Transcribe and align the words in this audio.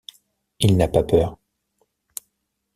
Il 0.57 0.77
n'a 0.77 0.87
pas 0.87 1.03
peur. 1.03 1.37